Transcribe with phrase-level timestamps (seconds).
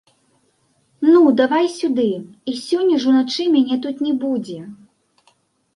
[1.11, 2.07] Ну, давай сюды,
[2.53, 4.59] і сёння ж уначы мяне тут не будзе.